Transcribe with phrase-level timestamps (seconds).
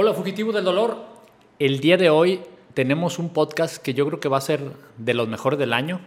[0.00, 0.96] Hola, fugitivo del dolor.
[1.58, 4.60] El día de hoy tenemos un podcast que yo creo que va a ser
[4.96, 5.98] de los mejores del año.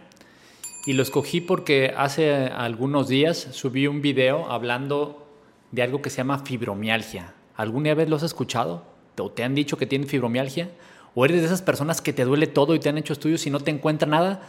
[0.86, 5.26] Y lo escogí porque hace algunos días subí un video hablando
[5.72, 7.34] de algo que se llama fibromialgia.
[7.54, 8.82] ¿Alguna vez lo has escuchado?
[9.18, 10.70] ¿O te han dicho que tienes fibromialgia?
[11.14, 13.50] ¿O eres de esas personas que te duele todo y te han hecho estudios y
[13.50, 14.40] no te encuentra nada?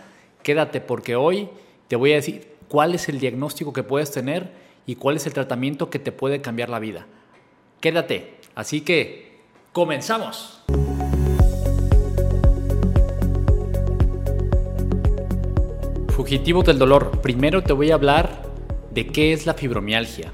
[0.42, 1.50] Quédate porque hoy
[1.90, 4.52] te voy a decir cuál es el diagnóstico que puedes tener
[4.86, 7.08] y cuál es el tratamiento que te puede cambiar la vida.
[7.82, 8.36] Quédate.
[8.56, 9.23] Así que,
[9.74, 10.60] comenzamos.
[16.10, 17.20] Fugitivos del dolor.
[17.22, 18.44] Primero te voy a hablar
[18.92, 20.32] de qué es la fibromialgia.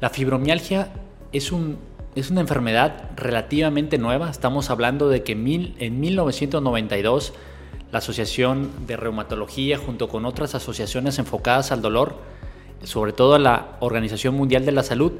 [0.00, 0.92] La fibromialgia
[1.32, 1.78] es, un,
[2.16, 4.28] es una enfermedad relativamente nueva.
[4.28, 7.32] Estamos hablando de que en 1992
[7.92, 12.16] la Asociación de Reumatología junto con otras asociaciones enfocadas al dolor,
[12.82, 15.12] sobre todo la Organización Mundial de la Salud,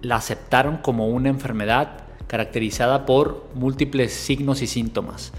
[0.00, 5.32] la aceptaron como una enfermedad caracterizada por múltiples signos y síntomas.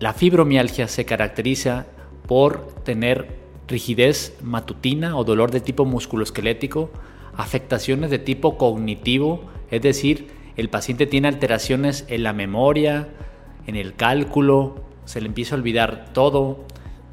[0.00, 1.86] La fibromialgia se caracteriza
[2.26, 3.28] por tener
[3.68, 6.90] rigidez matutina o dolor de tipo musculoesquelético,
[7.36, 13.08] afectaciones de tipo cognitivo, es decir, el paciente tiene alteraciones en la memoria,
[13.66, 16.64] en el cálculo, se le empieza a olvidar todo,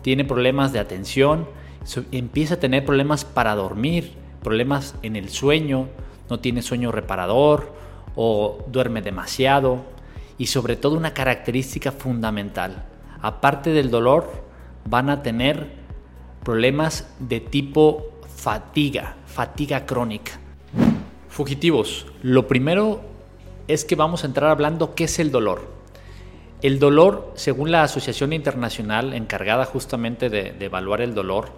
[0.02, 1.48] tiene problemas de atención,
[2.12, 5.88] empieza a tener problemas para dormir, problemas en el sueño,
[6.30, 7.74] no tiene sueño reparador
[8.16, 9.84] o duerme demasiado
[10.38, 12.86] y sobre todo una característica fundamental,
[13.22, 14.44] aparte del dolor,
[14.86, 15.68] van a tener
[16.44, 20.40] problemas de tipo fatiga, fatiga crónica.
[21.30, 23.02] Fugitivos, lo primero
[23.68, 25.70] es que vamos a entrar hablando qué es el dolor.
[26.62, 31.50] El dolor, según la Asociación Internacional encargada justamente de, de evaluar el dolor,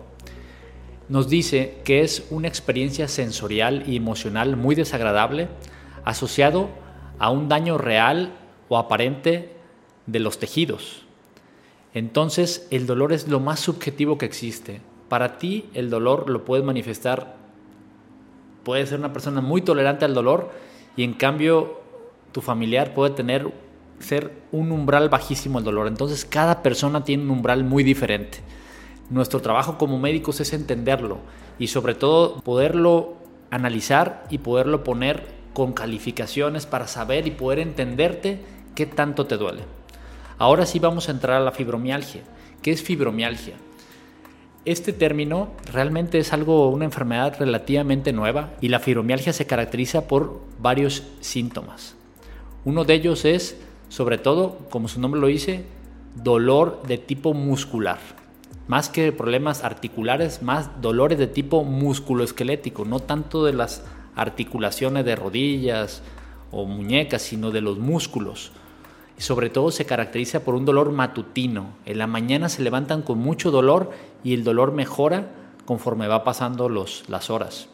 [1.09, 5.47] nos dice que es una experiencia sensorial y emocional muy desagradable
[6.05, 6.69] asociado
[7.19, 8.33] a un daño real
[8.69, 9.53] o aparente
[10.05, 11.05] de los tejidos.
[11.93, 14.81] Entonces el dolor es lo más subjetivo que existe.
[15.09, 17.35] Para ti el dolor lo puedes manifestar,
[18.63, 20.51] puedes ser una persona muy tolerante al dolor
[20.95, 21.81] y en cambio
[22.31, 23.51] tu familiar puede tener
[23.99, 25.87] ser un umbral bajísimo al dolor.
[25.87, 28.39] Entonces cada persona tiene un umbral muy diferente.
[29.09, 31.19] Nuestro trabajo como médicos es entenderlo
[31.59, 33.15] y sobre todo poderlo
[33.51, 38.39] analizar y poderlo poner con calificaciones para saber y poder entenderte
[38.75, 39.63] qué tanto te duele.
[40.37, 42.21] Ahora sí vamos a entrar a la fibromialgia.
[42.61, 43.53] ¿Qué es fibromialgia?
[44.65, 50.41] Este término realmente es algo, una enfermedad relativamente nueva y la fibromialgia se caracteriza por
[50.59, 51.95] varios síntomas.
[52.65, 53.57] Uno de ellos es,
[53.89, 55.65] sobre todo, como su nombre lo dice,
[56.15, 57.99] dolor de tipo muscular
[58.67, 63.83] más que problemas articulares, más dolores de tipo musculoesquelético, no tanto de las
[64.15, 66.01] articulaciones de rodillas
[66.51, 68.51] o muñecas, sino de los músculos.
[69.17, 71.67] Y sobre todo se caracteriza por un dolor matutino.
[71.85, 73.91] En la mañana se levantan con mucho dolor
[74.23, 75.27] y el dolor mejora
[75.65, 77.69] conforme va pasando los, las horas.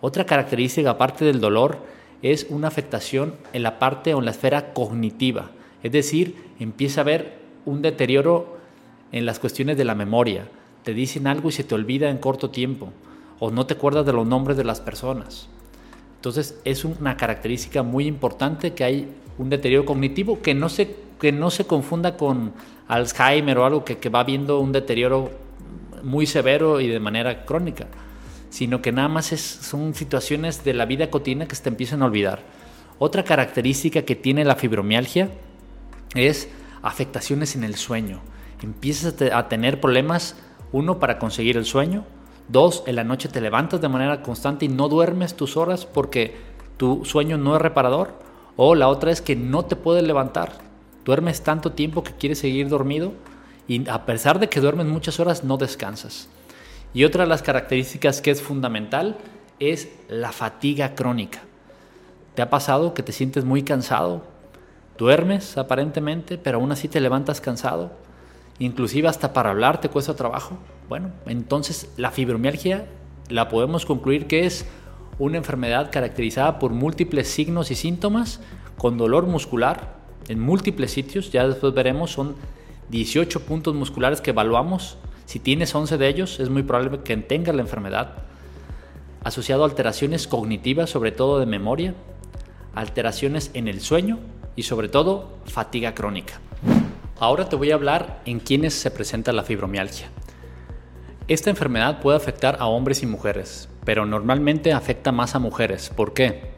[0.00, 1.78] Otra característica aparte del dolor
[2.22, 5.50] es una afectación en la parte o en la esfera cognitiva,
[5.82, 8.58] es decir, empieza a haber un deterioro
[9.12, 10.48] en las cuestiones de la memoria.
[10.82, 12.92] Te dicen algo y se te olvida en corto tiempo
[13.40, 15.48] o no te acuerdas de los nombres de las personas.
[16.18, 19.08] Entonces es una característica muy importante que hay
[19.38, 22.52] un deterioro cognitivo que no se, que no se confunda con
[22.88, 25.30] Alzheimer o algo que, va viendo un deterioro
[26.02, 27.86] muy severo y de manera crónica,
[28.50, 32.02] sino que nada más es, son situaciones de la vida cotidiana que se te empiezan
[32.02, 32.42] a olvidar.
[32.98, 35.30] Otra característica que tiene la fibromialgia
[36.14, 36.48] es
[36.82, 38.20] afectaciones en el sueño
[38.62, 40.36] empiezas a tener problemas,
[40.72, 42.04] uno, para conseguir el sueño,
[42.48, 46.36] dos, en la noche te levantas de manera constante y no duermes tus horas porque
[46.76, 48.14] tu sueño no es reparador,
[48.56, 50.52] o la otra es que no te puedes levantar,
[51.04, 53.12] duermes tanto tiempo que quieres seguir dormido
[53.66, 56.28] y a pesar de que duermes muchas horas no descansas.
[56.94, 59.16] Y otra de las características que es fundamental
[59.60, 61.40] es la fatiga crónica.
[62.34, 64.22] ¿Te ha pasado que te sientes muy cansado?
[64.96, 67.92] Duermes aparentemente, pero aún así te levantas cansado
[68.58, 70.58] inclusive hasta para hablar te cuesta trabajo.
[70.88, 72.86] Bueno, entonces la fibromialgia
[73.28, 74.66] la podemos concluir que es
[75.18, 78.40] una enfermedad caracterizada por múltiples signos y síntomas
[78.76, 82.36] con dolor muscular en múltiples sitios, ya después veremos, son
[82.90, 84.98] 18 puntos musculares que evaluamos.
[85.24, 88.12] Si tienes 11 de ellos, es muy probable que tengas la enfermedad.
[89.24, 91.94] Asociado a alteraciones cognitivas, sobre todo de memoria,
[92.74, 94.18] alteraciones en el sueño
[94.54, 96.40] y sobre todo fatiga crónica.
[97.20, 100.08] Ahora te voy a hablar en quiénes se presenta la fibromialgia.
[101.26, 105.90] Esta enfermedad puede afectar a hombres y mujeres, pero normalmente afecta más a mujeres.
[105.94, 106.52] ¿Por qué?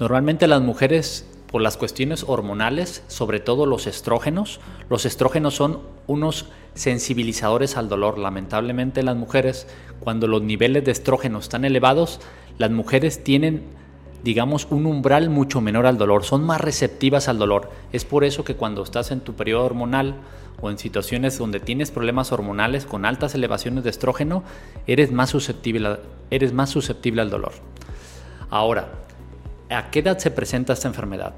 [0.00, 4.58] Normalmente las mujeres por las cuestiones hormonales, sobre todo los estrógenos.
[4.90, 8.18] Los estrógenos son unos sensibilizadores al dolor.
[8.18, 9.68] Lamentablemente las mujeres,
[10.00, 12.20] cuando los niveles de estrógeno están elevados,
[12.58, 13.62] las mujeres tienen,
[14.24, 17.70] digamos, un umbral mucho menor al dolor, son más receptivas al dolor.
[17.92, 20.16] Es por eso que cuando estás en tu periodo hormonal
[20.62, 24.42] o en situaciones donde tienes problemas hormonales con altas elevaciones de estrógeno,
[24.86, 25.98] eres más susceptible,
[26.30, 27.52] eres más susceptible al dolor.
[28.48, 28.88] Ahora,
[29.68, 31.34] ¿a qué edad se presenta esta enfermedad?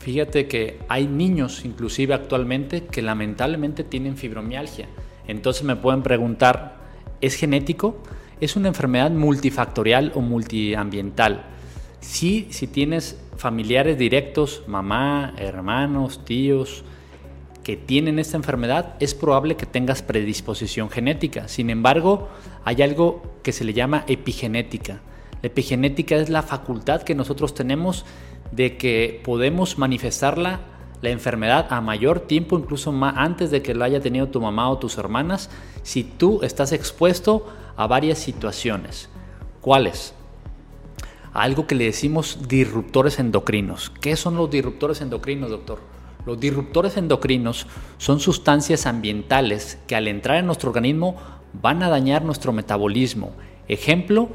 [0.00, 4.88] Fíjate que hay niños, inclusive actualmente, que lamentablemente tienen fibromialgia.
[5.28, 6.76] Entonces me pueden preguntar,
[7.20, 8.02] ¿es genético?
[8.40, 11.44] Es una enfermedad multifactorial o multiambiental.
[12.04, 16.84] Sí, si tienes familiares directos, mamá, hermanos, tíos,
[17.64, 21.48] que tienen esta enfermedad, es probable que tengas predisposición genética.
[21.48, 22.28] Sin embargo,
[22.64, 25.00] hay algo que se le llama epigenética.
[25.42, 28.04] La epigenética es la facultad que nosotros tenemos
[28.52, 30.60] de que podemos manifestarla
[31.00, 34.78] la enfermedad a mayor tiempo, incluso antes de que la haya tenido tu mamá o
[34.78, 35.50] tus hermanas,
[35.82, 37.46] si tú estás expuesto
[37.76, 39.08] a varias situaciones.
[39.62, 40.13] ¿Cuáles?
[41.34, 43.92] Algo que le decimos disruptores endocrinos.
[44.00, 45.80] ¿Qué son los disruptores endocrinos, doctor?
[46.24, 47.66] Los disruptores endocrinos
[47.98, 51.16] son sustancias ambientales que al entrar en nuestro organismo
[51.52, 53.32] van a dañar nuestro metabolismo.
[53.68, 54.30] Ejemplo,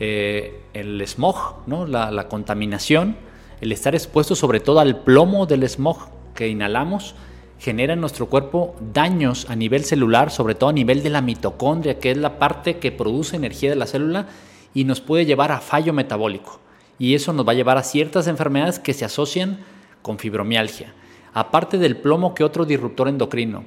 [0.00, 1.86] eh, el smog, ¿no?
[1.86, 3.16] la contaminación
[3.60, 7.14] el estar expuesto sobre todo al plomo del smog que inhalamos
[7.58, 11.98] genera en nuestro cuerpo daños a nivel celular, sobre todo a nivel de la mitocondria,
[11.98, 14.28] que es la parte que produce energía de la célula
[14.74, 16.60] y nos puede llevar a fallo metabólico.
[16.98, 19.60] Y eso nos va a llevar a ciertas enfermedades que se asocian
[20.02, 20.92] con fibromialgia.
[21.32, 23.64] Aparte del plomo, que otro disruptor endocrino?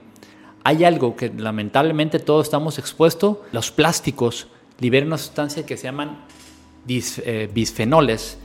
[0.63, 4.47] Hay algo que lamentablemente todos estamos expuestos, los plásticos
[4.79, 6.19] liberan una sustancia que se llaman
[6.87, 8.37] eh, bisfenoles,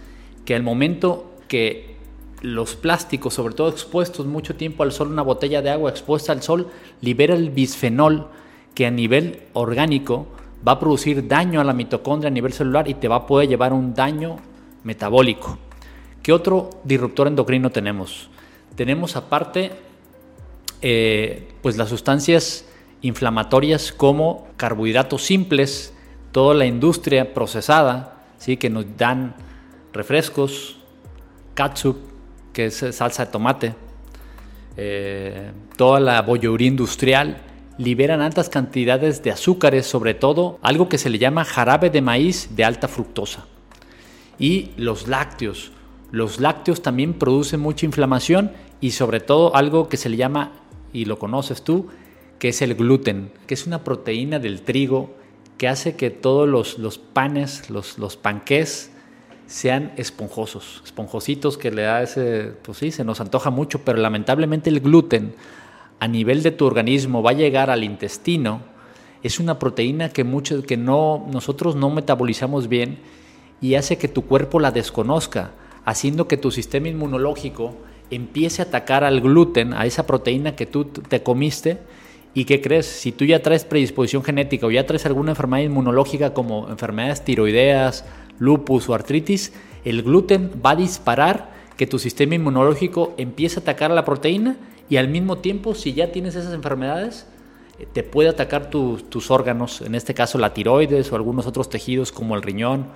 [0.44, 1.96] que al momento que
[2.40, 6.42] los plásticos, sobre todo expuestos mucho tiempo al sol, una botella de agua expuesta al
[6.42, 6.68] sol,
[7.00, 8.28] libera el bisfenol
[8.74, 10.28] que a nivel orgánico
[10.66, 13.48] va a producir daño a la mitocondria a nivel celular y te va a poder
[13.48, 14.36] llevar un daño
[14.84, 15.58] metabólico.
[16.22, 18.28] ¿Qué otro disruptor endocrino tenemos?
[18.74, 19.72] Tenemos aparte
[20.82, 22.64] eh, pues las sustancias
[23.02, 25.94] inflamatorias como carbohidratos simples,
[26.32, 28.56] toda la industria procesada, ¿sí?
[28.56, 29.34] que nos dan
[29.92, 30.76] refrescos,
[31.54, 31.96] katsup,
[32.52, 33.74] que es salsa de tomate,
[34.76, 37.38] eh, toda la bollería industrial,
[37.78, 42.50] liberan altas cantidades de azúcares, sobre todo algo que se le llama jarabe de maíz
[42.56, 43.46] de alta fructosa.
[44.38, 45.72] Y los lácteos.
[46.10, 50.52] Los lácteos también producen mucha inflamación y sobre todo algo que se le llama,
[50.92, 51.88] y lo conoces tú,
[52.38, 55.14] que es el gluten, que es una proteína del trigo
[55.56, 58.92] que hace que todos los, los panes, los, los panqués,
[59.46, 64.70] sean esponjosos, esponjositos que le da ese, pues sí, se nos antoja mucho, pero lamentablemente
[64.70, 65.34] el gluten
[66.00, 68.60] a nivel de tu organismo va a llegar al intestino,
[69.22, 72.98] es una proteína que, muchos, que no, nosotros no metabolizamos bien
[73.60, 75.52] y hace que tu cuerpo la desconozca,
[75.84, 77.74] haciendo que tu sistema inmunológico
[78.10, 81.78] empiece a atacar al gluten, a esa proteína que tú te comiste,
[82.34, 82.86] ¿Y qué crees?
[82.86, 88.04] Si tú ya traes predisposición genética o ya traes alguna enfermedad inmunológica como enfermedades tiroideas,
[88.38, 89.52] lupus o artritis,
[89.84, 94.56] el gluten va a disparar que tu sistema inmunológico empiece a atacar a la proteína
[94.88, 97.26] y al mismo tiempo, si ya tienes esas enfermedades,
[97.78, 102.12] eh, te puede atacar tus órganos, en este caso la tiroides o algunos otros tejidos
[102.12, 102.86] como el riñón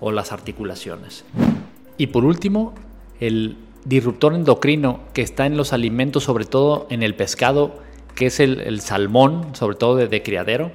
[0.00, 1.24] o las articulaciones.
[1.98, 2.74] Y por último,
[3.20, 7.80] el disruptor endocrino que está en los alimentos, sobre todo en el pescado,
[8.14, 10.70] que es el, salmón, sobre todo de criadero,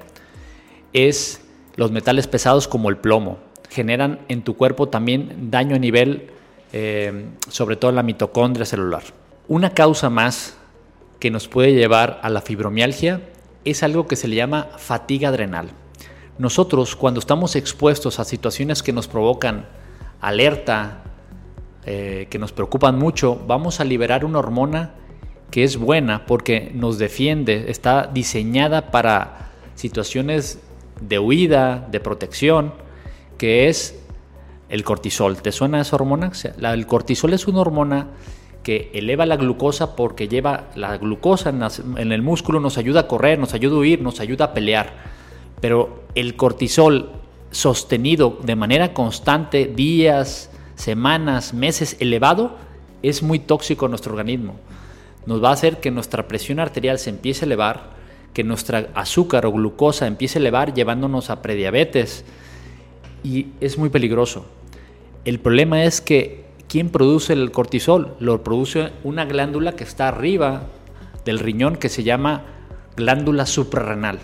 [0.93, 1.41] es
[1.75, 3.39] los metales pesados como el plomo
[3.71, 6.27] generan en tu cuerpo también daño a nivel,
[6.73, 9.01] eh, sobre todo en la mitocondria celular.
[9.51, 10.55] Una causa más
[11.19, 13.19] que nos puede llevar a la fibromialgia
[13.65, 15.71] es algo que se le llama fatiga adrenal.
[16.37, 19.65] Nosotros cuando estamos expuestos a situaciones que nos provocan
[20.21, 21.03] alerta,
[21.83, 24.93] eh, que nos preocupan mucho, vamos a liberar una hormona
[25.49, 30.59] que es buena porque nos defiende, está diseñada para situaciones
[31.01, 32.73] de huida, de protección,
[33.37, 33.99] que es
[34.69, 35.41] el cortisol.
[35.41, 36.31] ¿Te suena esa hormona?
[36.57, 38.07] el cortisol es una hormona
[38.63, 43.39] que eleva la glucosa porque lleva la glucosa en, el músculo, nos ayuda a correr,
[43.39, 44.93] nos ayuda a huir, nos ayuda a pelear.
[45.59, 47.11] Pero el cortisol
[47.49, 52.55] sostenido de manera constante, días, semanas, meses, elevado,
[53.01, 54.55] es muy tóxico en nuestro organismo.
[55.25, 57.91] Nos va a hacer que nuestra presión arterial se empiece a elevar,
[58.33, 62.25] que nuestra azúcar o glucosa empiece a elevar llevándonos a prediabetes,
[63.23, 64.45] y es muy peligroso.
[65.25, 68.15] El problema es que ¿quién produce el cortisol?
[68.21, 70.61] Lo produce una glándula que está arriba
[71.25, 72.45] del riñón que se llama
[72.95, 74.19] glándula suprarrenal.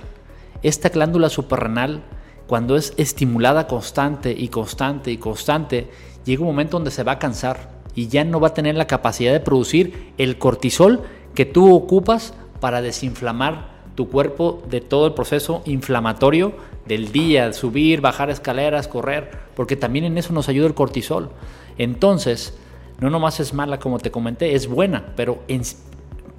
[0.64, 2.04] Esta glándula suprarrenal,
[2.48, 5.90] cuando es estimulada constante y constante y constante,
[6.24, 8.88] llega un momento donde se va a cansar y ya no va a tener la
[8.88, 11.02] capacidad de producir el cortisol
[11.36, 16.54] que tú ocupas para desinflamar tu cuerpo de todo el proceso inflamatorio
[16.86, 21.32] del día, subir, bajar escaleras, correr, porque también en eso nos ayuda el cortisol.
[21.78, 22.54] Entonces,
[23.00, 25.62] no nomás es mala como te comenté, es buena, pero en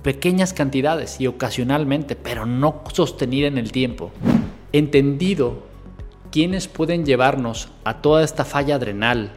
[0.02, 4.10] pequeñas cantidades y ocasionalmente, pero no sostenida en el tiempo.
[4.72, 5.66] Entendido
[6.30, 9.32] quiénes pueden llevarnos a toda esta falla adrenal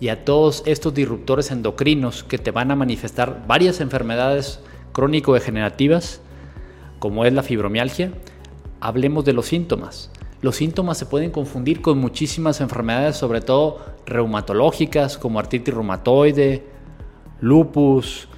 [0.00, 4.60] y a todos estos disruptores endocrinos que te van a manifestar varias enfermedades
[4.92, 6.20] crónico-degenerativas,
[6.98, 8.12] como es la fibromialgia,
[8.80, 10.10] hablemos de los síntomas.
[10.42, 16.64] Los síntomas se pueden confundir con muchísimas enfermedades, sobre todo reumatológicas, como artritis reumatoide,
[17.40, 18.28] lupus,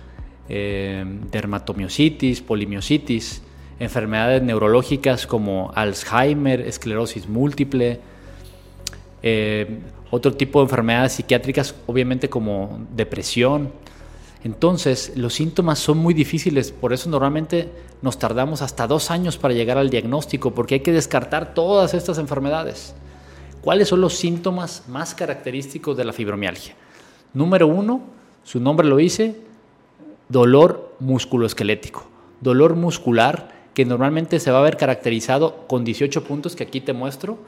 [0.50, 3.42] eh, dermatomiositis, polimiositis,
[3.80, 8.00] enfermedades neurológicas como Alzheimer, esclerosis múltiple,
[9.22, 9.80] eh,
[10.10, 13.72] otro tipo de enfermedades psiquiátricas, obviamente como depresión,
[14.44, 17.70] entonces, los síntomas son muy difíciles, por eso normalmente
[18.02, 22.18] nos tardamos hasta dos años para llegar al diagnóstico, porque hay que descartar todas estas
[22.18, 22.94] enfermedades.
[23.62, 26.74] ¿Cuáles son los síntomas más característicos de la fibromialgia?
[27.32, 28.02] Número uno,
[28.42, 29.40] su nombre lo dice,
[30.28, 32.04] dolor musculoesquelético,
[32.42, 36.92] dolor muscular que normalmente se va a ver caracterizado con 18 puntos que aquí te
[36.92, 37.38] muestro,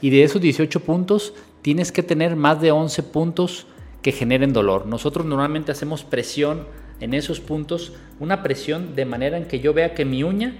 [0.00, 3.66] y de esos 18 puntos tienes que tener más de 11 puntos
[4.06, 4.86] que generen dolor.
[4.86, 6.68] Nosotros normalmente hacemos presión
[7.00, 10.54] en esos puntos, una presión de manera en que yo vea que mi uña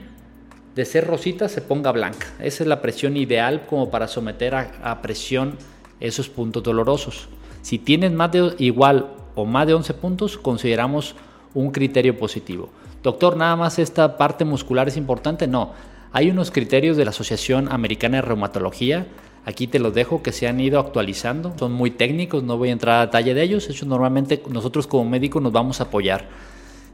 [0.75, 2.27] de ser rosita se ponga blanca.
[2.41, 5.59] Esa es la presión ideal como para someter a, presión
[6.01, 7.29] esos puntos dolorosos.
[7.63, 11.15] Si tienes más de igual o más de 11 puntos, consideramos
[11.55, 12.71] un criterio positivo.
[13.05, 15.47] Doctor, nada más esta parte muscular es importante.
[15.47, 15.73] No,
[16.11, 19.07] hay unos criterios de la Asociación Americana de Reumatología
[19.47, 21.55] Aquí te los dejo que se han ido actualizando.
[21.57, 23.71] Son muy técnicos, no voy a entrar a detalle de ellos.
[23.71, 26.29] Eso normalmente nosotros como médicos nos vamos a apoyar.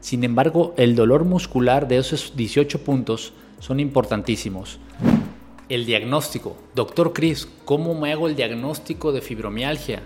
[0.01, 4.77] Sin embargo, el dolor muscular de esos 18 puntos son importantísimos.
[5.67, 6.55] El diagnóstico.
[6.75, 10.03] Doctor Chris, ¿cómo me hago el diagnóstico de fibromialgia?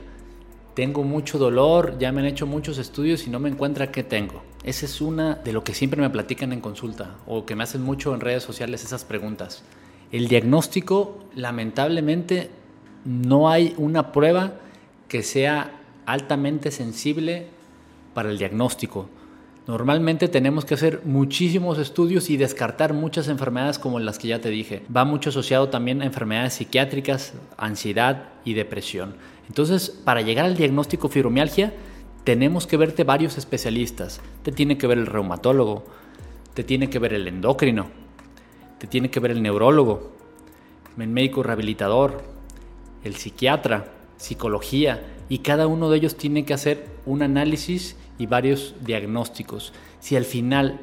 [0.74, 4.42] Tengo mucho dolor, ya me han hecho muchos estudios y no me encuentra qué tengo.
[4.64, 7.82] Esa es una de lo que siempre me platican en consulta o que me hacen
[7.82, 9.64] mucho en redes sociales esas preguntas.
[10.12, 12.50] El diagnóstico, lamentablemente,
[13.04, 14.54] no hay una prueba
[15.08, 15.72] que sea
[16.06, 17.48] altamente sensible
[18.14, 19.10] para el diagnóstico.
[19.68, 24.50] Normalmente tenemos que hacer muchísimos estudios y descartar muchas enfermedades como las que ya te
[24.50, 24.82] dije.
[24.96, 29.16] Va mucho asociado también a enfermedades psiquiátricas, ansiedad y depresión.
[29.50, 31.74] Entonces, para llegar al diagnóstico fibromialgia,
[32.24, 34.22] tenemos que verte varios especialistas.
[34.44, 35.86] Te tiene que ver el reumatólogo,
[36.54, 37.88] te tiene que ver el endocrino,
[38.78, 40.12] te tiene que ver el neurólogo,
[40.98, 42.24] el médico rehabilitador,
[43.04, 48.76] el psiquiatra, psicología, y cada uno de ellos tiene que hacer un análisis y varios
[48.82, 49.74] diagnósticos.
[50.00, 50.80] Si al final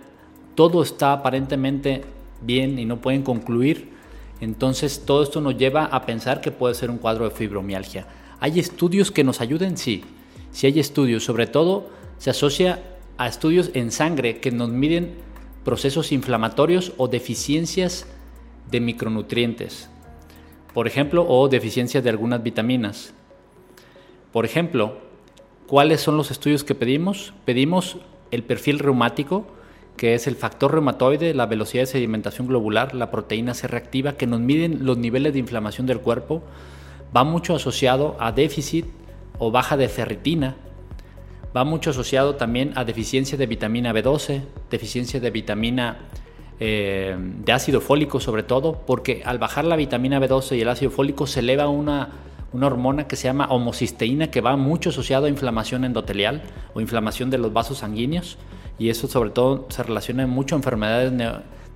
[0.54, 2.02] todo está aparentemente
[2.42, 3.92] bien y no pueden concluir,
[4.40, 8.06] entonces todo esto nos lleva a pensar que puede ser un cuadro de fibromialgia.
[8.40, 9.76] ¿Hay estudios que nos ayuden?
[9.76, 10.04] Sí.
[10.52, 12.82] Si hay estudios, sobre todo se asocia
[13.16, 15.14] a estudios en sangre que nos miden
[15.64, 18.06] procesos inflamatorios o deficiencias
[18.70, 19.88] de micronutrientes,
[20.72, 23.14] por ejemplo, o deficiencias de algunas vitaminas.
[24.32, 24.98] Por ejemplo,
[25.66, 27.32] ¿cuáles son los estudios que pedimos?
[27.44, 27.98] Pedimos
[28.30, 29.46] el perfil reumático,
[29.96, 34.26] que es el factor reumatoide, la velocidad de sedimentación globular, la proteína C reactiva, que
[34.26, 36.42] nos miden los niveles de inflamación del cuerpo.
[37.16, 38.86] Va mucho asociado a déficit
[39.38, 40.56] o baja de ferritina,
[41.56, 45.98] va mucho asociado también a deficiencia de vitamina B12, deficiencia de vitamina
[46.60, 50.90] eh, de ácido fólico sobre todo, porque al bajar la vitamina B12 y el ácido
[50.90, 52.10] fólico se eleva una,
[52.52, 56.42] una hormona que se llama homocisteína que va mucho asociado a inflamación endotelial
[56.74, 58.38] o inflamación de los vasos sanguíneos
[58.78, 61.12] y eso sobre todo se relaciona mucho a enfermedades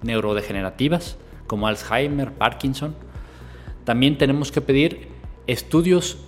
[0.02, 1.16] neurodegenerativas
[1.46, 2.94] como Alzheimer, Parkinson.
[3.84, 5.08] También tenemos que pedir
[5.46, 6.18] estudios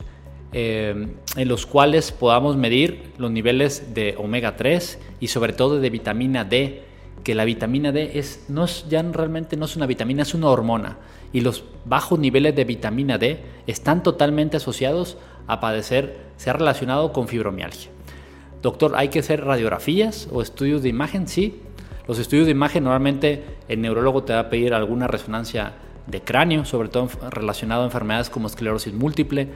[0.52, 5.90] eh, en los cuales podamos medir los niveles de omega 3 y sobre todo de
[5.90, 6.82] vitamina D,
[7.22, 10.48] que la vitamina D es, no es, ya realmente no es una vitamina, es una
[10.48, 10.98] hormona.
[11.32, 17.12] Y los bajos niveles de vitamina D están totalmente asociados a padecer, se ha relacionado
[17.12, 17.90] con fibromialgia.
[18.62, 21.28] Doctor, ¿hay que hacer radiografías o estudios de imagen?
[21.28, 21.60] Sí.
[22.06, 25.74] Los estudios de imagen normalmente el neurólogo te va a pedir alguna resonancia
[26.06, 29.48] de cráneo, sobre todo relacionado a enfermedades como esclerosis múltiple,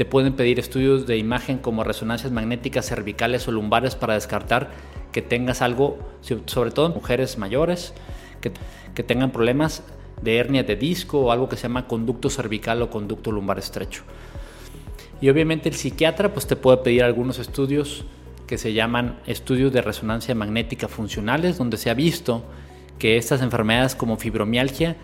[0.00, 4.70] te pueden pedir estudios de imagen como resonancias magnéticas cervicales o lumbares para descartar
[5.12, 5.98] que tengas algo,
[6.46, 7.92] sobre todo mujeres mayores,
[8.40, 8.50] que,
[8.94, 9.82] que tengan problemas
[10.22, 14.04] de hernia de disco o algo que se llama conducto cervical o conducto lumbar estrecho.
[15.20, 18.06] Y obviamente el psiquiatra pues te puede pedir algunos estudios
[18.46, 22.42] que se llaman estudios de resonancia magnética funcionales, donde se ha visto
[22.98, 24.96] que estas enfermedades como fibromialgia,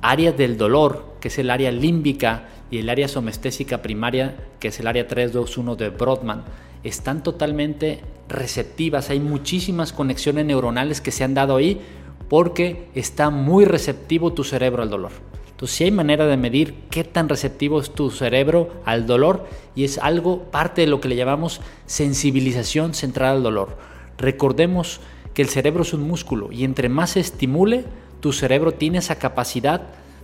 [0.00, 4.80] áreas del dolor, que es el área límbica, y el área somestésica primaria, que es
[4.80, 6.44] el área 321 de Brodmann,
[6.84, 9.10] están totalmente receptivas.
[9.10, 11.80] Hay muchísimas conexiones neuronales que se han dado ahí
[12.28, 15.12] porque está muy receptivo tu cerebro al dolor.
[15.50, 19.84] Entonces, si hay manera de medir qué tan receptivo es tu cerebro al dolor y
[19.84, 23.76] es algo parte de lo que le llamamos sensibilización central al dolor.
[24.18, 25.00] Recordemos
[25.34, 27.84] que el cerebro es un músculo y entre más se estimule,
[28.20, 29.82] tu cerebro tiene esa capacidad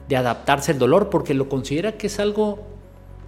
[0.09, 2.63] de adaptarse al dolor porque lo considera que es algo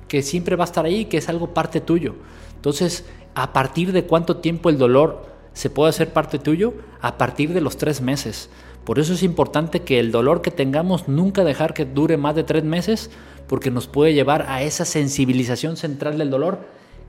[0.09, 2.14] que siempre va a estar ahí, que es algo parte tuyo.
[2.54, 3.04] Entonces,
[3.35, 7.61] a partir de cuánto tiempo el dolor se puede hacer parte tuyo, a partir de
[7.61, 8.50] los tres meses.
[8.85, 12.45] Por eso es importante que el dolor que tengamos nunca dejar que dure más de
[12.45, 13.11] tres meses,
[13.49, 16.61] porque nos puede llevar a esa sensibilización central del dolor,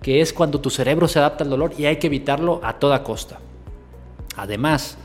[0.02, 3.04] que es cuando tu cerebro se adapta al dolor y hay que evitarlo a toda
[3.04, 3.40] costa.
[4.36, 4.98] Además,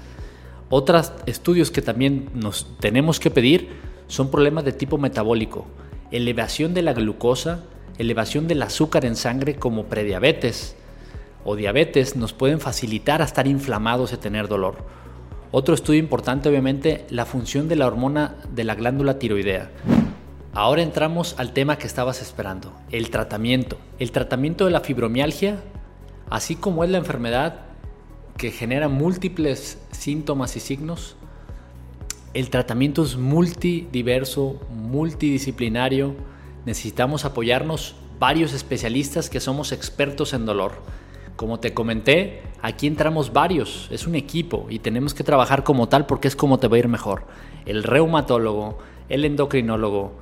[0.68, 3.70] otros estudios que también nos tenemos que pedir
[4.12, 5.64] son problemas de tipo metabólico,
[6.10, 7.60] elevación de la glucosa,
[7.96, 10.76] elevación del azúcar en sangre como prediabetes
[11.44, 14.84] o diabetes nos pueden facilitar a estar inflamados y tener dolor.
[15.50, 19.70] Otro estudio importante, obviamente, la función de la hormona de la glándula tiroidea.
[20.52, 23.78] Ahora entramos al tema que estabas esperando, el tratamiento.
[23.98, 25.62] El tratamiento de la fibromialgia,
[26.28, 27.60] así como es la enfermedad
[28.36, 31.16] que genera múltiples síntomas y signos,
[32.34, 36.14] el tratamiento es multidiverso, multidisciplinario.
[36.64, 40.72] Necesitamos apoyarnos varios especialistas que somos expertos en dolor.
[41.36, 46.06] Como te comenté, aquí entramos varios, es un equipo y tenemos que trabajar como tal
[46.06, 47.26] porque es como te va a ir mejor.
[47.66, 48.78] El reumatólogo,
[49.08, 50.12] el endocrinólogo,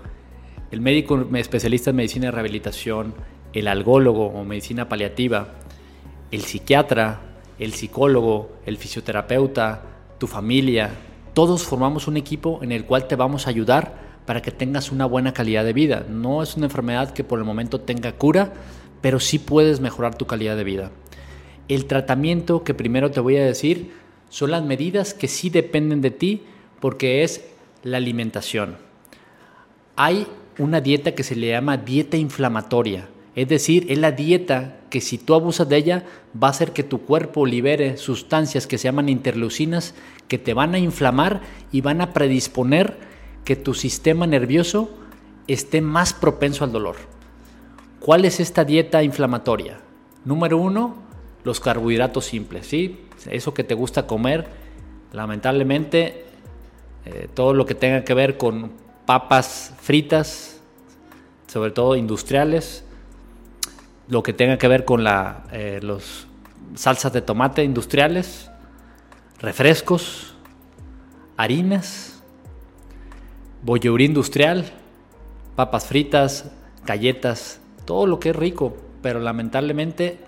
[0.70, 3.14] el médico especialista en medicina de rehabilitación,
[3.52, 5.48] el algólogo o medicina paliativa,
[6.30, 7.20] el psiquiatra,
[7.58, 9.82] el psicólogo, el fisioterapeuta,
[10.18, 10.90] tu familia,
[11.34, 15.06] todos formamos un equipo en el cual te vamos a ayudar para que tengas una
[15.06, 16.04] buena calidad de vida.
[16.08, 18.52] No es una enfermedad que por el momento tenga cura,
[19.00, 20.90] pero sí puedes mejorar tu calidad de vida.
[21.68, 23.92] El tratamiento que primero te voy a decir
[24.28, 26.42] son las medidas que sí dependen de ti
[26.80, 27.44] porque es
[27.82, 28.76] la alimentación.
[29.96, 30.26] Hay
[30.58, 35.18] una dieta que se le llama dieta inflamatoria, es decir, es la dieta que si
[35.18, 36.04] tú abusas de ella
[36.40, 39.94] va a hacer que tu cuerpo libere sustancias que se llaman interleucinas
[40.28, 41.40] que te van a inflamar
[41.72, 42.98] y van a predisponer
[43.44, 44.90] que tu sistema nervioso
[45.46, 46.96] esté más propenso al dolor.
[48.00, 49.80] ¿Cuál es esta dieta inflamatoria?
[50.24, 50.96] Número uno,
[51.44, 53.00] los carbohidratos simples, ¿sí?
[53.30, 54.46] Eso que te gusta comer,
[55.12, 56.24] lamentablemente,
[57.04, 58.72] eh, todo lo que tenga que ver con
[59.06, 60.60] papas fritas,
[61.46, 62.84] sobre todo industriales,
[64.10, 66.26] lo que tenga que ver con la, eh, los
[66.74, 68.50] salsas de tomate industriales,
[69.40, 70.34] refrescos,
[71.36, 72.22] harinas,
[73.62, 74.66] bollería industrial,
[75.54, 76.50] papas fritas,
[76.84, 80.18] galletas, todo lo que es rico, pero lamentablemente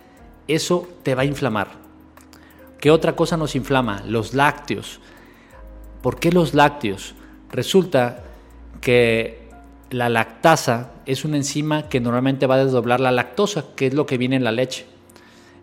[0.47, 1.68] eso te va a inflamar.
[2.79, 4.03] ¿Qué otra cosa nos inflama?
[4.07, 5.01] Los lácteos.
[6.03, 7.14] ¿Por qué los lácteos?
[7.51, 8.25] Resulta
[8.81, 9.41] que
[9.92, 14.07] la lactasa es una enzima que normalmente va a desdoblar la lactosa, que es lo
[14.07, 14.87] que viene en la leche.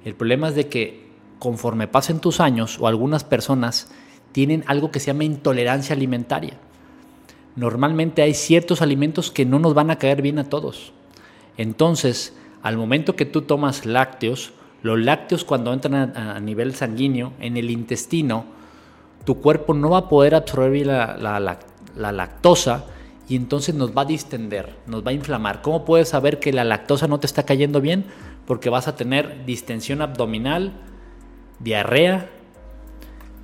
[0.06, 3.92] El problema es de que conforme pasen tus años o algunas personas
[4.32, 6.58] tienen algo que se llama intolerancia alimentaria.
[7.56, 10.94] Normalmente hay ciertos alimentos que no nos van a caer bien a todos.
[11.58, 17.58] Entonces, al momento que tú tomas lácteos, los lácteos cuando entran a, nivel sanguíneo, en
[17.58, 18.46] el intestino,
[19.26, 21.18] tu cuerpo no va a poder absorber la,
[21.96, 22.86] la, lactosa
[23.30, 25.62] y entonces nos va a distender, nos va a inflamar.
[25.62, 28.06] ¿Cómo puedes saber que la lactosa no te está cayendo bien?
[28.48, 30.74] Porque vas a tener distensión abdominal,
[31.60, 32.30] diarrea,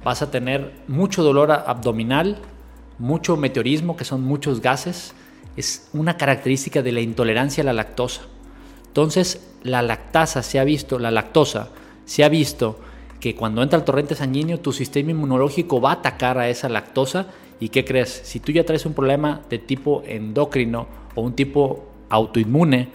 [0.03, 2.39] vas a tener mucho dolor abdominal,
[2.97, 5.13] mucho meteorismo, que son muchos gases,
[5.55, 8.21] es una característica de la intolerancia a la lactosa.
[8.87, 11.69] Entonces, la lactasa se ha visto, la lactosa
[12.05, 12.79] se ha visto
[13.19, 17.27] que cuando entra el torrente sanguíneo, tu sistema inmunológico va a atacar a esa lactosa.
[17.59, 18.21] ¿Y qué crees?
[18.23, 22.89] Si tú ya traes un problema de tipo endocrino o un tipo autoinmune,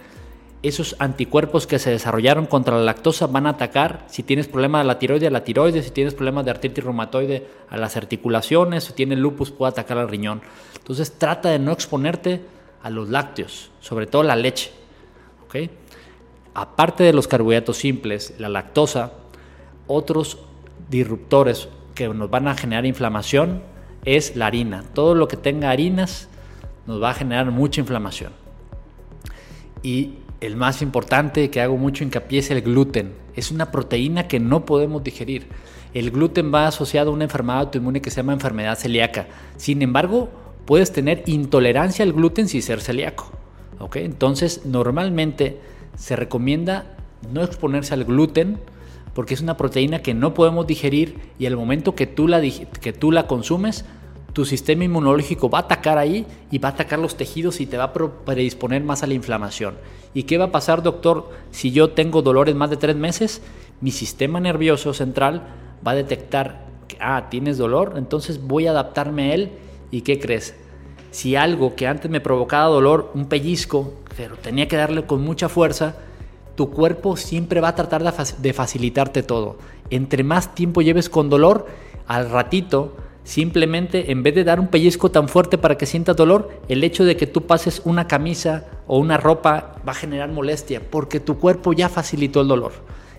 [0.63, 4.87] esos anticuerpos que se desarrollaron contra la lactosa van a atacar si tienes problemas de
[4.87, 8.93] la tiroide a la tiroides, si tienes problemas de artritis reumatoide a las articulaciones, si
[8.93, 10.41] tienes lupus puede atacar al riñón.
[10.77, 12.41] Entonces trata de no exponerte
[12.83, 14.71] a los lácteos, sobre todo la leche.
[16.53, 19.13] aparte de los carbohidratos simples, la lactosa,
[19.87, 20.37] otros
[20.89, 23.63] disruptores que nos van a generar inflamación
[24.05, 24.83] es la harina.
[24.93, 26.27] Todo lo que tenga harinas
[26.87, 28.33] nos va a generar mucha inflamación.
[29.83, 33.13] Y el más importante que hago mucho hincapié es el gluten.
[33.35, 35.47] Es una proteína que no podemos digerir.
[35.93, 39.27] El gluten va asociado a una enfermedad autoinmune que se llama enfermedad celíaca.
[39.57, 40.29] Sin embargo,
[40.65, 43.31] puedes tener intolerancia al gluten sin ser celíaco.
[43.95, 45.59] Entonces, normalmente
[45.95, 46.95] se recomienda
[47.31, 48.59] no exponerse al gluten
[49.13, 52.93] porque es una proteína que no podemos digerir y al momento que tú la, que
[52.93, 53.85] tú la consumes,
[54.33, 57.77] tu sistema inmunológico va a atacar ahí y va a atacar los tejidos y te
[57.77, 59.75] va a predisponer más a la inflamación.
[60.13, 63.41] ¿Y qué va a pasar, doctor, si yo tengo dolores más de tres meses?
[63.81, 65.43] Mi sistema nervioso central
[65.85, 69.51] va a detectar que, ah, tienes dolor, entonces voy a adaptarme a él.
[69.89, 70.55] ¿Y qué crees?
[71.11, 75.49] Si algo que antes me provocaba dolor, un pellizco, pero tenía que darle con mucha
[75.49, 75.95] fuerza,
[76.61, 79.57] tu cuerpo siempre va a tratar de facilitarte todo.
[79.89, 81.65] Entre más tiempo lleves con dolor,
[82.05, 86.49] al ratito Simplemente, en vez de dar un pellizco tan fuerte para que sientas dolor,
[86.69, 90.83] el hecho de que tú pases una camisa o una ropa va a generar molestia
[90.87, 92.73] porque tu cuerpo ya facilitó el dolor.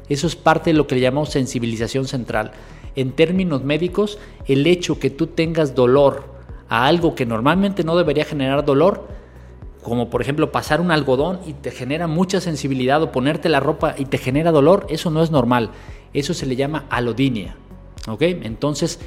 [0.08, 2.52] Eso es parte de lo que le llamamos sensibilización central.
[2.94, 6.24] En términos médicos, el hecho que tú tengas dolor
[6.68, 9.08] a algo que normalmente no debería generar dolor,
[9.82, 13.94] como por ejemplo pasar un algodón y te genera mucha sensibilidad o ponerte la ropa
[13.98, 15.70] y te genera dolor, eso no es normal.
[16.14, 17.56] Eso se le llama alodinia.
[18.06, 18.22] ¿Ok?
[18.22, 19.00] Entonces,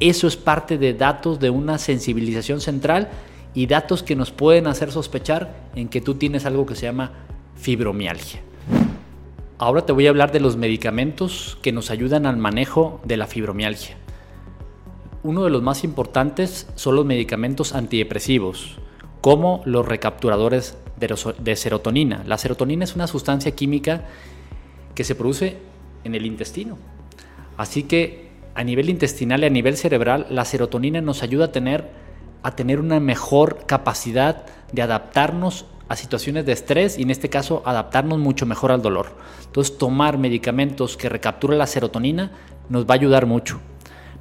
[0.00, 3.08] eso es parte de datos de una sensibilización central
[3.54, 7.12] y datos que nos pueden hacer sospechar en que tú tienes algo que se llama
[7.56, 8.40] fibromialgia.
[9.58, 13.26] Ahora te voy a hablar de los medicamentos que nos ayudan al manejo de la
[13.26, 13.96] fibromialgia.
[15.24, 18.78] Uno de los más importantes son los medicamentos antidepresivos,
[19.20, 22.22] como los recapturadores de serotonina.
[22.26, 24.04] La serotonina es una sustancia química
[24.94, 25.58] que se produce
[26.04, 26.76] en el intestino.
[27.56, 31.88] Así que a nivel intestinal y a nivel cerebral, la serotonina nos ayuda a tener,
[32.42, 37.62] a tener una mejor capacidad de adaptarnos a situaciones de estrés y en este caso
[37.64, 39.12] adaptarnos mucho mejor al dolor.
[39.46, 42.32] Entonces tomar medicamentos que recapturen la serotonina
[42.68, 43.60] nos va a ayudar mucho.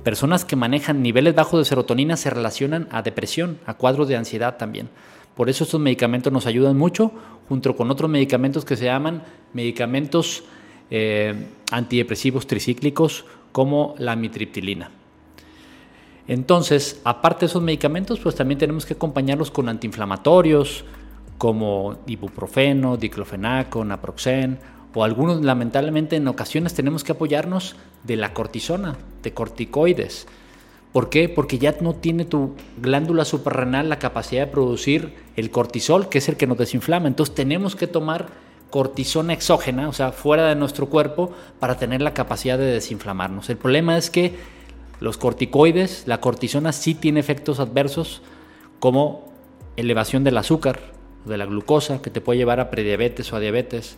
[0.08, 4.56] Personas que manejan niveles bajos de serotonina se relacionan a depresión, a cuadros de ansiedad
[4.56, 4.88] también.
[5.36, 7.12] Por eso estos medicamentos nos ayudan mucho,
[7.50, 10.46] junto con otros medicamentos que se llaman medicamentos
[10.90, 11.36] eh,
[11.74, 14.92] antidepresivos tricíclicos como la mitriptilina.
[16.30, 20.86] Entonces, aparte de esos medicamentos, pues también tenemos que acompañarlos con antiinflamatorios
[21.38, 24.58] como ibuprofeno, diclofenaco, naproxen
[24.98, 30.26] o algunos lamentablemente en ocasiones tenemos que apoyarnos de la cortisona, de corticoides.
[30.92, 31.30] ¿Por qué?
[31.30, 36.30] Porque ya no tiene tu glándula suprarrenal la capacidad de producir el cortisol, que es
[36.30, 37.08] el que nos desinflama.
[37.08, 38.30] Entonces tenemos que tomar
[38.72, 43.52] cortisona exógena, o sea, fuera de nuestro cuerpo, para tener la capacidad de desinflamarnos.
[43.52, 44.34] El problema es que
[45.00, 48.24] los corticoides, la cortisona sí tiene efectos adversos
[48.80, 49.32] como
[49.76, 50.80] elevación del azúcar,
[51.24, 53.96] de la glucosa, que te puede llevar a prediabetes o a diabetes.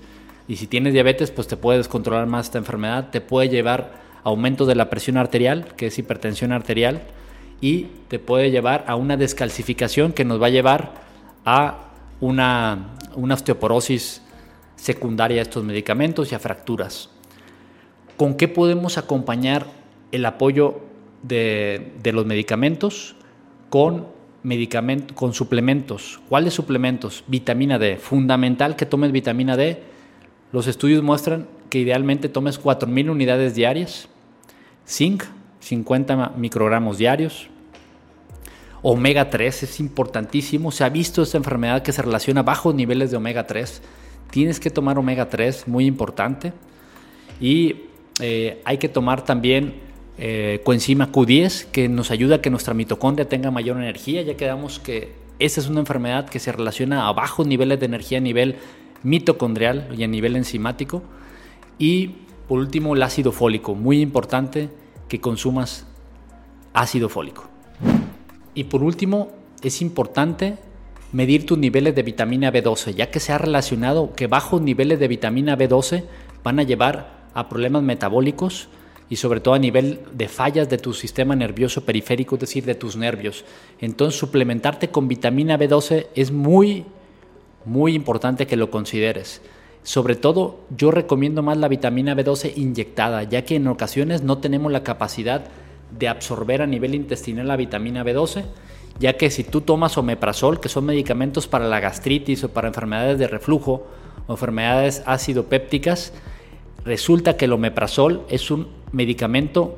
[0.49, 4.29] Y si tienes diabetes, pues te puede descontrolar más esta enfermedad, te puede llevar a
[4.29, 7.03] aumento de la presión arterial, que es hipertensión arterial,
[7.62, 10.95] y te puede llevar a una descalcificación que nos va a llevar
[11.45, 14.23] a una, una osteoporosis
[14.75, 17.12] secundaria a estos medicamentos y a fracturas.
[18.17, 19.67] ¿Con qué podemos acompañar
[20.12, 20.81] el apoyo
[21.21, 23.15] de, los medicamentos?
[23.69, 24.07] Con,
[25.13, 26.19] con suplementos.
[26.27, 27.23] ¿Cuáles suplementos?
[27.27, 27.97] Vitamina D.
[27.97, 29.98] Fundamental que tomes vitamina D.
[30.51, 34.09] Los estudios muestran que idealmente tomes 4.000 unidades diarias.
[34.88, 35.23] Zinc,
[35.59, 37.47] 50 microgramos diarios.
[38.81, 40.71] Omega 3 es importantísimo.
[40.71, 43.81] Se ha visto esta enfermedad que se relaciona a bajos niveles de omega 3
[44.31, 46.53] Tienes que tomar omega 3, muy importante.
[47.41, 47.85] Y
[48.19, 49.75] eh, hay que tomar también
[50.17, 54.21] eh, coenzima Q10, que nos ayuda a que nuestra mitocondria tenga mayor energía.
[54.21, 58.19] Ya quedamos que esa es una enfermedad que se relaciona a bajos niveles de energía
[58.19, 58.57] a nivel
[59.03, 61.03] mitocondrial y a nivel enzimático.
[61.77, 62.15] Y
[62.47, 63.75] por último, el ácido fólico.
[63.75, 64.69] Muy importante
[65.07, 65.85] que consumas
[66.73, 67.49] ácido fólico.
[68.53, 69.31] Y por último,
[69.62, 70.57] es importante
[71.12, 75.07] medir tus niveles de vitamina B12, ya que se ha relacionado que bajos niveles de
[75.07, 76.03] vitamina B12
[76.43, 78.69] van a llevar a problemas metabólicos
[79.09, 82.75] y sobre todo a nivel de fallas de tu sistema nervioso periférico, es decir, de
[82.75, 83.43] tus nervios.
[83.79, 86.85] Entonces, suplementarte con vitamina B12 es muy,
[87.65, 89.41] muy importante que lo consideres.
[89.83, 94.71] Sobre todo, yo recomiendo más la vitamina B12 inyectada, ya que en ocasiones no tenemos
[94.71, 95.45] la capacidad
[95.97, 98.43] de absorber a nivel intestinal la vitamina B12
[98.99, 103.17] ya que si tú tomas omeprazol, que son medicamentos para la gastritis o para enfermedades
[103.17, 103.87] de reflujo,
[104.27, 106.13] o enfermedades acidopépticas,
[106.83, 109.77] resulta que el omeprazol es un medicamento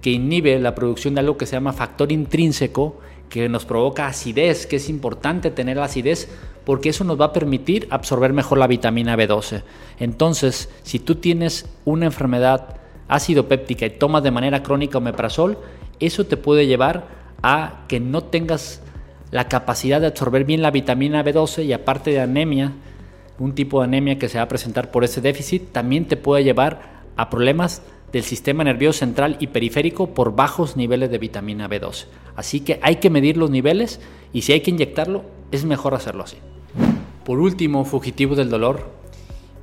[0.00, 2.98] que inhibe la producción de algo que se llama factor intrínseco,
[3.32, 6.28] que nos provoca acidez, que es importante tener acidez
[6.66, 9.62] porque eso nos va a permitir absorber mejor la vitamina B12.
[9.98, 12.76] Entonces, si tú tienes una enfermedad
[13.08, 15.56] ácido péptica y tomas de manera crónica omeprazol,
[15.98, 17.06] eso te puede llevar
[17.42, 18.82] a que no tengas
[19.30, 22.72] la capacidad de absorber bien la vitamina B12 y aparte de anemia,
[23.38, 26.44] un tipo de anemia que se va a presentar por ese déficit, también te puede
[26.44, 27.80] llevar a problemas
[28.12, 32.04] del sistema nervioso central y periférico por bajos niveles de vitamina B12.
[32.36, 34.00] Así que hay que medir los niveles
[34.32, 36.38] y si hay que inyectarlo, es mejor hacerlo así.
[37.24, 38.90] Por último, fugitivo del dolor,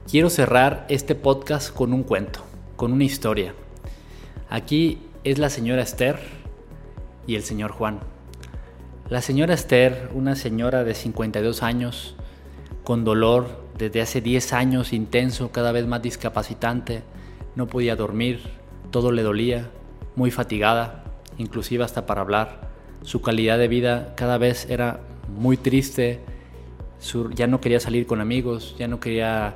[0.10, 2.42] quiero cerrar este podcast con un cuento,
[2.76, 3.54] con una historia.
[4.50, 6.20] Aquí es la señora Esther
[7.28, 8.00] y el señor Juan.
[9.10, 12.16] La señora Esther, una señora de 52 años,
[12.84, 17.02] con dolor desde hace 10 años intenso, cada vez más discapacitante,
[17.56, 18.42] no podía dormir,
[18.92, 19.70] todo le dolía,
[20.16, 21.04] muy fatigada,
[21.40, 22.70] inclusive hasta para hablar.
[23.02, 26.20] Su calidad de vida cada vez era muy triste,
[27.34, 29.56] ya no quería salir con amigos, ya no quería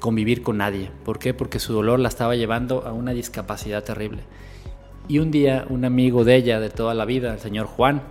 [0.00, 0.90] convivir con nadie.
[1.04, 1.32] ¿Por qué?
[1.32, 4.22] Porque su dolor la estaba llevando a una discapacidad terrible.
[5.08, 8.02] Y un día un amigo de ella de toda la vida, el señor Juan,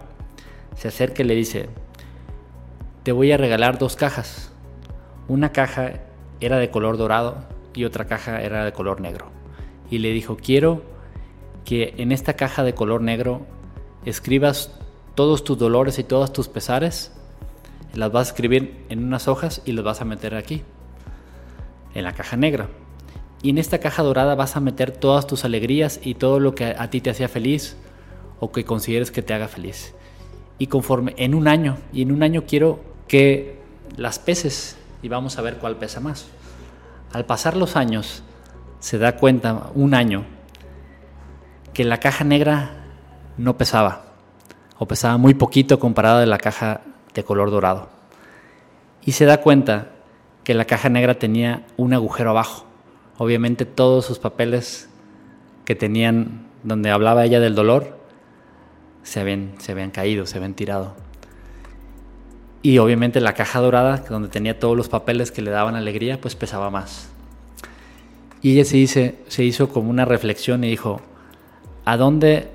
[0.75, 1.69] se acerca y le dice,
[3.03, 4.51] te voy a regalar dos cajas.
[5.27, 5.93] Una caja
[6.39, 7.37] era de color dorado
[7.73, 9.31] y otra caja era de color negro.
[9.89, 10.83] Y le dijo, quiero
[11.69, 13.45] que en esta caja de color negro
[14.03, 14.71] escribas
[15.13, 17.11] todos tus dolores y todos tus pesares,
[17.93, 20.63] las vas a escribir en unas hojas y las vas a meter aquí,
[21.93, 22.69] en la caja negra.
[23.43, 26.65] Y en esta caja dorada vas a meter todas tus alegrías y todo lo que
[26.75, 27.77] a ti te hacía feliz
[28.39, 29.93] o que consideres que te haga feliz.
[30.57, 33.59] Y conforme en un año, y en un año quiero que
[33.95, 36.29] las peses y vamos a ver cuál pesa más.
[37.13, 38.23] Al pasar los años,
[38.79, 40.38] se da cuenta, un año,
[41.79, 42.71] que la caja negra
[43.37, 44.03] no pesaba,
[44.79, 46.81] o pesaba muy poquito comparado de la caja
[47.13, 47.87] de color dorado.
[49.05, 49.87] Y se da cuenta
[50.43, 52.65] que la caja negra tenía un agujero abajo.
[53.17, 54.89] Obviamente todos sus papeles
[55.63, 57.97] que tenían, donde hablaba ella del dolor,
[59.03, 60.97] se habían, se habían caído, se habían tirado.
[62.61, 66.35] Y obviamente la caja dorada, donde tenía todos los papeles que le daban alegría, pues
[66.35, 67.07] pesaba más.
[68.41, 71.03] Y ella se, dice, se hizo como una reflexión y dijo,
[71.89, 72.47] ¿a dónde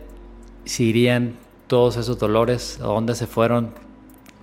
[0.64, 1.35] se irían
[1.66, 2.79] todos esos dolores?
[2.81, 3.75] ¿A dónde se fueron?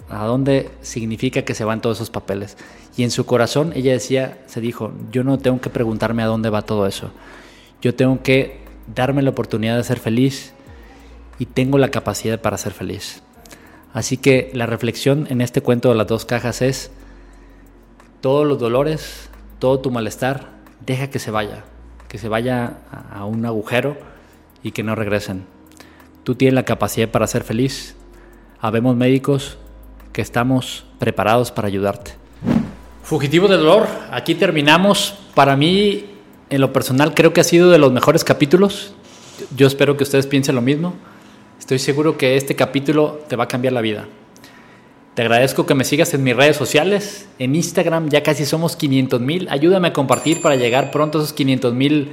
[0.10, 2.58] ¿A dónde significa que se van todos esos papeles?
[2.98, 6.50] Y en su corazón ella decía, se dijo, yo no tengo que preguntarme a dónde
[6.50, 7.12] va todo eso.
[7.82, 8.60] Yo tengo que
[8.94, 10.52] darme la oportunidad de ser feliz
[11.40, 13.24] y tengo la capacidad para ser feliz.
[13.94, 16.92] Así que la reflexión en este cuento de las dos cajas es,
[18.20, 20.50] todos los dolores, todo tu malestar,
[20.86, 21.64] deja que se vaya,
[22.10, 24.11] que se vaya a un agujero
[24.63, 25.45] y que no regresen.
[26.24, 27.95] Tú tienes la capacidad para ser feliz.
[28.60, 29.58] Habemos médicos
[30.13, 32.12] que estamos preparados para ayudarte.
[33.04, 35.15] Fugitivo del dolor, aquí terminamos.
[35.34, 36.06] Para mí,
[36.50, 38.93] en lo personal, creo que ha sido de los mejores capítulos.
[39.56, 40.93] Yo espero que ustedes piensen lo mismo.
[41.60, 44.08] Estoy seguro que este capítulo te va a cambiar la vida.
[45.15, 47.28] Te agradezco que me sigas en mis redes sociales.
[47.38, 49.47] En Instagram ya casi somos 500 mil.
[49.50, 52.12] Ayúdame a compartir para llegar pronto a esos 500 mil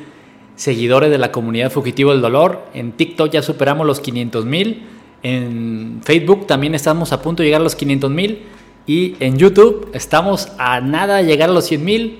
[0.58, 2.64] seguidores de la comunidad Fugitivo del Dolor.
[2.74, 4.82] En TikTok ya superamos los 500 mil.
[5.22, 8.42] En Facebook también estamos a punto de llegar a los 500 mil.
[8.86, 12.18] Y en YouTube estamos a nada de llegar a los 100 mil.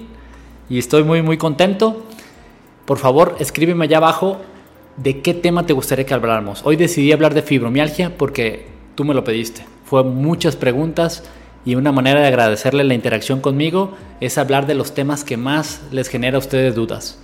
[0.70, 2.05] Y estoy muy, muy contento.
[2.87, 4.40] Por favor, escríbeme allá abajo
[4.96, 6.62] de qué tema te gustaría que habláramos.
[6.64, 9.64] Hoy decidí hablar de fibromialgia porque tú me lo pediste.
[9.85, 11.24] Fue muchas preguntas
[11.64, 15.83] y una manera de agradecerle la interacción conmigo es hablar de los temas que más
[15.90, 17.18] les genera a ustedes dudas.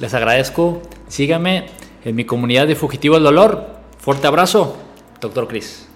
[0.00, 1.66] Les agradezco, síganme
[2.04, 3.66] en mi comunidad de Fugitivo del Dolor.
[3.98, 4.76] Fuerte abrazo,
[5.20, 5.88] doctor Chris.